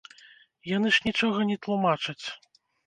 [0.71, 2.23] Яны ж нічога не тлумачаць!